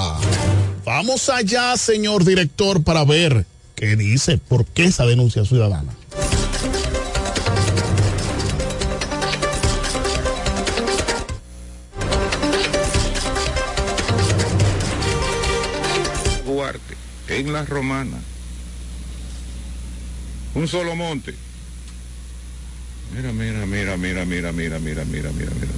Vamos 0.85 1.29
allá, 1.29 1.77
señor 1.77 2.25
director, 2.25 2.85
para 2.85 3.05
ver 3.05 3.47
qué 3.75 3.97
dice, 3.97 4.39
por 4.39 4.67
qué 4.67 4.85
esa 4.85 5.05
denuncia 5.07 5.45
ciudadana. 5.45 5.93
En 17.37 17.53
la 17.53 17.65
Romana. 17.65 18.19
Un 20.55 20.67
solo 20.69 20.97
monte. 20.97 21.35
Mira, 23.15 23.33
mira, 23.33 23.67
mira, 23.67 23.97
mira, 23.97 24.25
mira, 24.25 24.53
mira, 24.53 24.79
mira, 24.79 25.05
mira, 25.05 25.31
mira, 25.33 25.51
mira. 25.55 25.73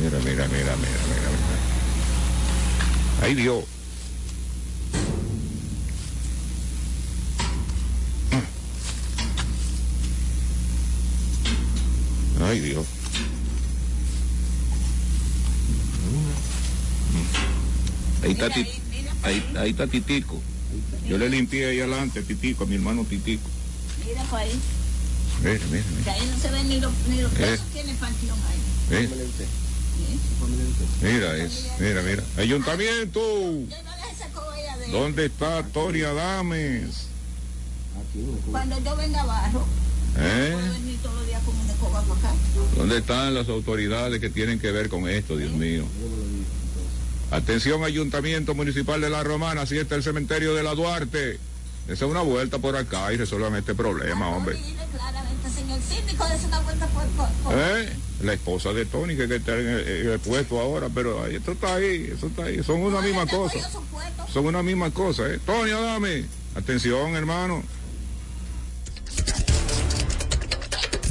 Mira, 0.00 0.18
mira, 0.18 0.48
mira, 0.48 0.48
mira, 0.48 0.76
mira, 0.76 1.30
mira. 1.30 1.58
Ay 3.22 3.34
Dios. 3.34 3.64
Ay 12.40 12.60
Dios. 12.60 12.86
Ahí 18.22 18.32
está, 18.32 18.50
Ti- 18.50 18.66
ahí, 19.28 19.44
ahí 19.56 19.70
está 19.70 19.86
Titico. 19.86 20.40
Yo 21.08 21.16
le 21.18 21.28
limpié 21.30 21.66
ahí 21.66 21.78
adelante, 21.80 22.22
Titico, 22.22 22.64
a 22.64 22.66
mi 22.66 22.74
hermano 22.74 23.04
Titico. 23.04 23.48
Mira 24.06 24.22
para 24.24 24.42
ahí, 24.44 24.58
Mira, 25.42 25.52
mira, 25.70 25.82
que 25.84 25.94
mira. 26.00 26.12
ahí 26.12 26.30
no 26.34 26.38
se 26.42 26.50
ven 26.50 26.68
ni 26.68 26.80
los, 26.80 26.92
ni 27.08 27.20
los 27.22 27.32
Eh. 27.32 27.36
pesos, 27.36 27.66
tiene 27.72 27.94
panteón 27.94 28.38
ahí. 28.48 28.58
Mira, 29.06 29.14
mira, 31.02 31.36
es, 31.36 31.66
mira, 31.78 32.02
mira. 32.02 32.22
Ayuntamiento. 32.36 33.20
¿Dónde 34.90 35.26
está 35.26 35.62
Tony 35.64 36.02
Adames? 36.02 37.08
Cuando 38.50 38.82
yo 38.82 38.96
venga 38.96 39.20
abajo, 39.20 39.66
¿Eh? 40.16 40.50
puedo 40.54 40.72
venir 40.72 40.98
todos 41.02 41.14
los 41.16 41.26
días 41.26 41.42
con 41.44 41.54
una 41.56 41.72
escoba 41.72 42.02
para 42.02 42.20
acá. 42.20 42.32
¿Dónde 42.76 42.98
están 42.98 43.34
las 43.34 43.48
autoridades 43.48 44.18
que 44.20 44.30
tienen 44.30 44.58
que 44.58 44.70
ver 44.72 44.88
con 44.88 45.06
esto, 45.08 45.36
Dios 45.36 45.52
mío? 45.52 45.84
Atención, 47.30 47.84
Ayuntamiento 47.84 48.54
Municipal 48.54 49.00
de 49.00 49.10
La 49.10 49.22
Romana, 49.22 49.62
así 49.62 49.76
está 49.76 49.94
el 49.96 50.02
cementerio 50.02 50.54
de 50.54 50.62
la 50.62 50.74
Duarte. 50.74 51.38
Esa 51.86 52.04
es 52.04 52.10
una 52.10 52.20
vuelta 52.22 52.58
por 52.58 52.76
acá 52.76 53.12
y 53.12 53.16
resuelvan 53.16 53.54
este 53.56 53.74
problema, 53.74 54.28
hombre. 54.28 54.54
Dile 54.56 54.84
claramente, 54.94 55.50
señor 55.50 55.78
síndico, 55.80 56.26
des 56.28 56.44
una 56.44 56.60
vuelta 56.60 56.86
por... 56.86 57.04
por, 57.08 57.28
por- 57.44 57.54
¿Eh? 57.54 57.88
La 58.22 58.32
esposa 58.32 58.72
de 58.72 58.84
Tony 58.84 59.14
que, 59.16 59.24
está 59.24 59.58
en 59.58 59.68
el, 59.68 59.88
en 59.88 60.08
el 60.10 60.18
puesto 60.18 60.58
ahora, 60.60 60.88
pero 60.94 61.26
esto 61.26 61.52
está 61.52 61.74
ahí, 61.76 62.10
eso 62.14 62.26
está 62.26 62.44
ahí, 62.44 62.62
son 62.64 62.80
una 62.80 63.00
misma 63.00 63.26
cosa. 63.26 63.58
Son 64.32 64.46
una 64.46 64.62
misma 64.62 64.90
cosa, 64.90 65.28
¿eh? 65.32 65.38
Tony, 65.44 65.70
dame. 65.70 66.24
Atención, 66.56 67.14
hermano. 67.14 67.62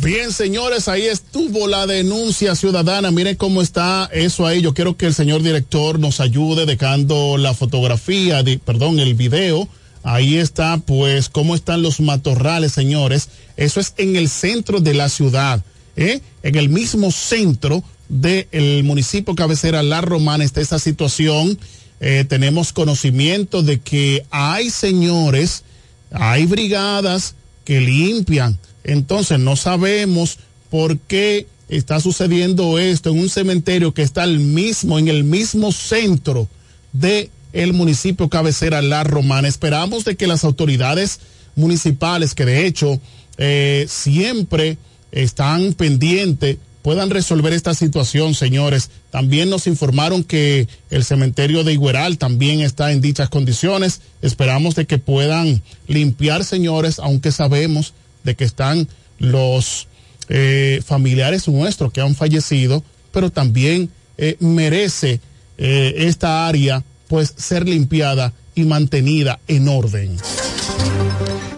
Bien, 0.07 0.31
señores, 0.31 0.87
ahí 0.87 1.05
estuvo 1.05 1.67
la 1.67 1.85
denuncia 1.85 2.55
ciudadana. 2.55 3.11
Miren 3.11 3.35
cómo 3.35 3.61
está 3.61 4.09
eso 4.13 4.47
ahí. 4.47 4.61
Yo 4.61 4.73
quiero 4.73 4.95
que 4.95 5.05
el 5.05 5.13
señor 5.13 5.43
director 5.43 5.99
nos 5.99 6.21
ayude 6.21 6.65
dejando 6.65 7.35
la 7.37 7.53
fotografía, 7.53 8.41
perdón, 8.63 8.99
el 8.99 9.15
video. 9.15 9.67
Ahí 10.03 10.37
está, 10.37 10.77
pues, 10.77 11.27
cómo 11.27 11.55
están 11.55 11.81
los 11.81 11.99
matorrales, 11.99 12.71
señores. 12.71 13.27
Eso 13.57 13.81
es 13.81 13.95
en 13.97 14.15
el 14.15 14.29
centro 14.29 14.79
de 14.79 14.93
la 14.93 15.09
ciudad, 15.09 15.61
¿eh? 15.97 16.21
En 16.41 16.55
el 16.55 16.69
mismo 16.69 17.11
centro 17.11 17.83
del 18.07 18.85
municipio 18.85 19.35
cabecera 19.35 19.83
La 19.83 19.99
Romana 19.99 20.45
está 20.45 20.61
esa 20.61 20.79
situación. 20.79 21.59
Eh, 21.99 22.23
tenemos 22.29 22.71
conocimiento 22.71 23.61
de 23.61 23.81
que 23.81 24.25
hay 24.31 24.69
señores, 24.69 25.65
hay 26.11 26.45
brigadas 26.45 27.35
que 27.65 27.81
limpian. 27.81 28.57
Entonces 28.87 29.37
no 29.37 29.55
sabemos 29.55 30.39
por 30.71 30.97
qué 30.97 31.45
está 31.69 31.99
sucediendo 31.99 32.79
esto 32.79 33.11
en 33.11 33.19
un 33.19 33.29
cementerio 33.29 33.93
que 33.93 34.01
está 34.01 34.23
al 34.23 34.39
mismo, 34.39 34.97
en 34.97 35.09
el 35.09 35.23
mismo 35.23 35.71
centro 35.71 36.47
de 36.93 37.29
el 37.53 37.73
municipio 37.73 38.29
cabecera 38.29 38.81
La 38.81 39.03
Romana. 39.03 39.47
Esperamos 39.47 40.05
de 40.05 40.15
que 40.15 40.27
las 40.27 40.43
autoridades 40.43 41.19
municipales, 41.55 42.33
que 42.33 42.45
de 42.45 42.65
hecho 42.65 42.99
eh, 43.37 43.85
siempre 43.89 44.77
están 45.11 45.73
pendientes, 45.73 46.57
puedan 46.81 47.09
resolver 47.09 47.51
esta 47.51 47.73
situación, 47.73 48.33
señores. 48.35 48.89
También 49.11 49.49
nos 49.49 49.67
informaron 49.67 50.23
que 50.23 50.69
el 50.89 51.03
cementerio 51.03 51.65
de 51.65 51.73
Igueral 51.73 52.17
también 52.17 52.61
está 52.61 52.93
en 52.93 53.01
dichas 53.01 53.27
condiciones. 53.27 53.99
Esperamos 54.21 54.75
de 54.75 54.85
que 54.85 54.97
puedan 54.97 55.61
limpiar, 55.87 56.45
señores, 56.45 56.99
aunque 56.99 57.33
sabemos 57.33 57.93
de 58.27 58.35
que 58.35 58.43
están 58.43 58.87
los 59.17 59.87
eh, 60.29 60.81
familiares 60.85 61.47
nuestros 61.47 61.91
que 61.93 62.01
han 62.01 62.13
fallecido, 62.13 62.83
pero 63.11 63.31
también 63.31 63.89
eh, 64.17 64.35
merece 64.39 65.21
eh, 65.57 65.93
esta 65.97 66.45
área 66.45 66.83
pues 67.07 67.33
ser 67.37 67.67
limpiada 67.67 68.33
y 68.53 68.65
mantenida 68.65 69.39
en 69.47 69.69
orden. 69.69 70.17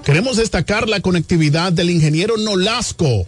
Queremos 0.06 0.38
destacar 0.38 0.88
la 0.88 1.00
conectividad 1.00 1.74
del 1.74 1.90
ingeniero 1.90 2.38
Nolasco 2.38 3.26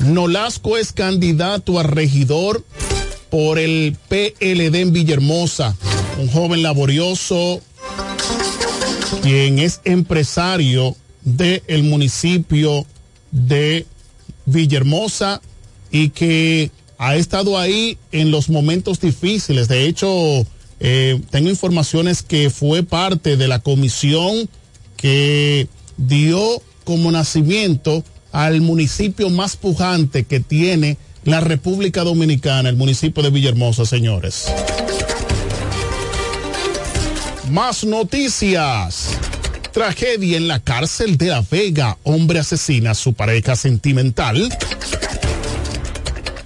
Nolasco 0.00 0.76
es 0.76 0.92
candidato 0.92 1.78
a 1.78 1.84
regidor 1.84 2.64
por 3.30 3.58
el 3.58 3.96
PLD 4.08 4.74
en 4.74 4.92
Villahermosa. 4.92 5.76
Un 6.18 6.28
joven 6.28 6.62
laborioso 6.62 7.62
quien 9.22 9.60
es 9.60 9.80
empresario 9.84 10.96
del 11.24 11.84
municipio 11.84 12.86
de 13.30 13.86
Villahermosa 14.46 15.40
y 15.90 16.10
que 16.10 16.70
ha 16.98 17.16
estado 17.16 17.58
ahí 17.58 17.98
en 18.12 18.30
los 18.30 18.48
momentos 18.48 19.00
difíciles. 19.00 19.68
De 19.68 19.86
hecho, 19.86 20.46
eh, 20.80 21.20
tengo 21.30 21.50
informaciones 21.50 22.22
que 22.22 22.50
fue 22.50 22.82
parte 22.82 23.36
de 23.36 23.48
la 23.48 23.60
comisión 23.60 24.48
que 24.96 25.68
dio 25.96 26.62
como 26.84 27.10
nacimiento 27.10 28.04
al 28.32 28.60
municipio 28.60 29.30
más 29.30 29.56
pujante 29.56 30.24
que 30.24 30.40
tiene 30.40 30.96
la 31.24 31.40
República 31.40 32.02
Dominicana, 32.02 32.68
el 32.68 32.76
municipio 32.76 33.22
de 33.22 33.30
Villahermosa, 33.30 33.84
señores. 33.84 34.46
Más 37.50 37.84
noticias. 37.84 39.18
Tragedia 39.72 40.36
en 40.36 40.48
la 40.48 40.60
cárcel 40.60 41.16
de 41.16 41.28
La 41.28 41.42
Vega. 41.50 41.96
Hombre 42.02 42.38
asesina 42.38 42.90
a 42.90 42.94
su 42.94 43.14
pareja 43.14 43.56
sentimental. 43.56 44.50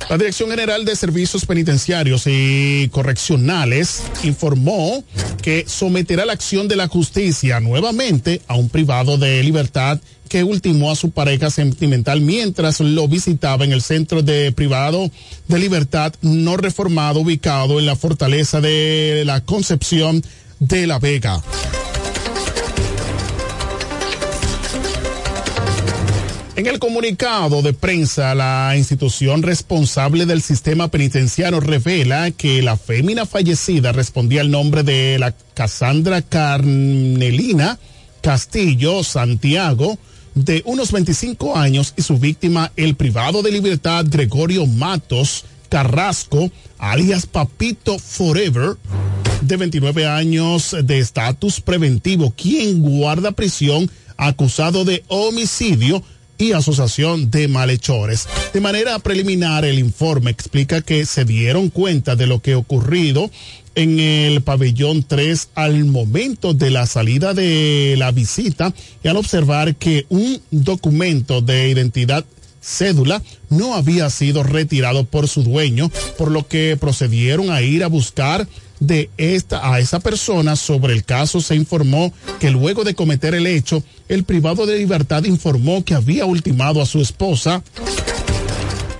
La 0.08 0.16
Dirección 0.16 0.50
General 0.50 0.84
de 0.84 0.94
Servicios 0.94 1.44
Penitenciarios 1.44 2.22
y 2.26 2.88
Correccionales 2.92 4.04
informó 4.22 5.02
que 5.42 5.64
someterá 5.66 6.24
la 6.24 6.34
acción 6.34 6.68
de 6.68 6.76
la 6.76 6.86
justicia 6.86 7.58
nuevamente 7.58 8.40
a 8.46 8.54
un 8.54 8.68
privado 8.68 9.18
de 9.18 9.42
libertad 9.42 9.98
que 10.28 10.44
ultimó 10.44 10.92
a 10.92 10.96
su 10.96 11.10
pareja 11.10 11.50
sentimental 11.50 12.20
mientras 12.20 12.78
lo 12.78 13.08
visitaba 13.08 13.64
en 13.64 13.72
el 13.72 13.82
centro 13.82 14.22
de 14.22 14.52
privado 14.52 15.10
de 15.48 15.58
libertad 15.58 16.14
no 16.20 16.56
reformado 16.56 17.20
ubicado 17.20 17.80
en 17.80 17.86
la 17.86 17.96
fortaleza 17.96 18.60
de 18.60 19.24
la 19.26 19.40
Concepción 19.40 20.22
de 20.60 20.86
La 20.86 21.00
Vega. 21.00 21.42
En 26.56 26.66
el 26.66 26.78
comunicado 26.78 27.60
de 27.60 27.74
prensa, 27.74 28.34
la 28.34 28.72
institución 28.78 29.42
responsable 29.42 30.24
del 30.24 30.40
sistema 30.40 30.88
penitenciario 30.88 31.60
revela 31.60 32.30
que 32.30 32.62
la 32.62 32.78
fémina 32.78 33.26
fallecida 33.26 33.92
respondía 33.92 34.40
al 34.40 34.50
nombre 34.50 34.82
de 34.82 35.18
la 35.18 35.32
Cassandra 35.52 36.22
Carnelina 36.22 37.78
Castillo 38.22 39.04
Santiago, 39.04 39.98
de 40.34 40.62
unos 40.64 40.92
25 40.92 41.58
años, 41.58 41.92
y 41.94 42.00
su 42.00 42.16
víctima, 42.16 42.72
el 42.76 42.94
privado 42.94 43.42
de 43.42 43.52
libertad 43.52 44.06
Gregorio 44.08 44.66
Matos 44.66 45.44
Carrasco, 45.68 46.50
alias 46.78 47.26
Papito 47.26 47.98
Forever, 47.98 48.78
de 49.42 49.56
29 49.58 50.06
años 50.06 50.74
de 50.82 51.00
estatus 51.00 51.60
preventivo, 51.60 52.32
quien 52.34 52.80
guarda 52.80 53.32
prisión 53.32 53.90
acusado 54.16 54.86
de 54.86 55.04
homicidio 55.08 56.02
y 56.38 56.52
asociación 56.52 57.30
de 57.30 57.48
malhechores. 57.48 58.28
De 58.52 58.60
manera 58.60 58.98
preliminar, 58.98 59.64
el 59.64 59.78
informe 59.78 60.30
explica 60.30 60.82
que 60.82 61.06
se 61.06 61.24
dieron 61.24 61.70
cuenta 61.70 62.16
de 62.16 62.26
lo 62.26 62.40
que 62.40 62.54
ocurrido 62.54 63.30
en 63.74 64.00
el 64.00 64.40
pabellón 64.40 65.02
3 65.02 65.50
al 65.54 65.84
momento 65.84 66.54
de 66.54 66.70
la 66.70 66.86
salida 66.86 67.34
de 67.34 67.94
la 67.98 68.10
visita 68.10 68.72
y 69.04 69.08
al 69.08 69.18
observar 69.18 69.76
que 69.76 70.06
un 70.08 70.40
documento 70.50 71.42
de 71.42 71.68
identidad 71.68 72.24
cédula 72.62 73.22
no 73.48 73.74
había 73.74 74.10
sido 74.10 74.42
retirado 74.42 75.04
por 75.04 75.28
su 75.28 75.42
dueño, 75.42 75.90
por 76.18 76.30
lo 76.30 76.48
que 76.48 76.76
procedieron 76.80 77.50
a 77.50 77.62
ir 77.62 77.84
a 77.84 77.88
buscar 77.88 78.48
de 78.80 79.10
esta 79.16 79.72
a 79.72 79.80
esa 79.80 80.00
persona 80.00 80.56
sobre 80.56 80.92
el 80.92 81.04
caso 81.04 81.40
se 81.40 81.54
informó 81.54 82.12
que 82.38 82.50
luego 82.50 82.84
de 82.84 82.94
cometer 82.94 83.34
el 83.34 83.46
hecho, 83.46 83.82
el 84.08 84.24
privado 84.24 84.66
de 84.66 84.78
libertad 84.78 85.24
informó 85.24 85.84
que 85.84 85.94
había 85.94 86.26
ultimado 86.26 86.82
a 86.82 86.86
su 86.86 87.00
esposa 87.00 87.62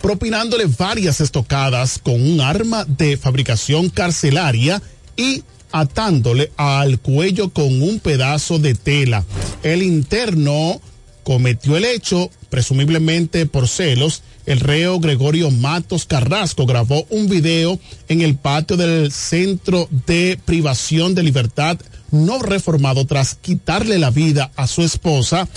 propinándole 0.01 0.67
varias 0.67 1.21
estocadas 1.21 1.99
con 1.99 2.15
un 2.15 2.41
arma 2.41 2.85
de 2.85 3.17
fabricación 3.17 3.91
carcelaria 3.91 4.81
y 5.17 5.43
atándole 5.73 6.53
al 6.57 7.01
cuello 7.01 7.51
con 7.51 7.83
un 7.83 7.99
pedazo 7.99 8.59
de 8.59 8.75
tela. 8.75 9.25
El 9.65 9.83
interno 9.83 10.81
cometió 11.25 11.77
el 11.77 11.85
hecho, 11.85 12.31
presumiblemente 12.51 13.47
por 13.47 13.67
celos, 13.67 14.23
el 14.47 14.61
reo 14.61 15.01
Gregorio 15.01 15.51
Matos 15.51 16.07
Carrasco 16.07 16.67
grabó 16.67 17.07
un 17.11 17.29
video 17.29 17.79
en 18.09 18.23
el 18.23 18.37
patio 18.37 18.77
del 18.77 19.13
centro 19.13 19.89
de 20.07 20.39
privación 20.45 21.15
de 21.15 21.23
libertad 21.23 21.79
no 22.11 22.41
reformado 22.41 23.05
tras 23.05 23.35
quitarle 23.35 23.99
la 23.99 24.11
vida 24.11 24.51
a 24.57 24.67
su 24.67 24.83
esposa 24.83 25.49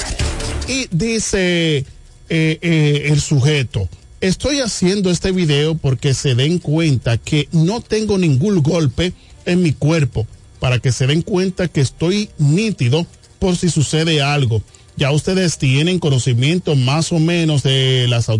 y 0.67 0.87
dice 0.91 1.77
eh, 1.77 1.85
eh, 2.29 3.03
el 3.05 3.19
sujeto, 3.21 3.89
estoy 4.21 4.59
haciendo 4.59 5.09
este 5.09 5.31
video 5.31 5.75
porque 5.75 6.13
se 6.13 6.35
den 6.35 6.59
cuenta 6.59 7.17
que 7.17 7.47
no 7.51 7.81
tengo 7.81 8.17
ningún 8.19 8.61
golpe 8.61 9.13
en 9.45 9.63
mi 9.63 9.73
cuerpo, 9.73 10.27
para 10.59 10.77
que 10.77 10.91
se 10.91 11.07
den 11.07 11.23
cuenta 11.23 11.67
que 11.67 11.81
estoy 11.81 12.29
nítido 12.37 13.07
por 13.39 13.55
si 13.55 13.69
sucede 13.69 14.21
algo. 14.21 14.61
Ya 14.95 15.11
ustedes 15.11 15.57
tienen 15.57 15.97
conocimiento 15.97 16.75
más 16.75 17.11
o 17.11 17.19
menos 17.19 17.63
de 17.63 18.05
las 18.07 18.29
autoridades 18.29 18.37